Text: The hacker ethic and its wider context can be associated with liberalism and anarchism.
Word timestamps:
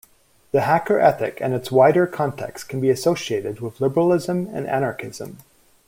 The 0.51 0.61
hacker 0.61 0.99
ethic 0.99 1.37
and 1.41 1.53
its 1.53 1.71
wider 1.71 2.07
context 2.07 2.67
can 2.67 2.81
be 2.81 2.89
associated 2.89 3.59
with 3.59 3.79
liberalism 3.79 4.47
and 4.51 4.65
anarchism. 4.65 5.37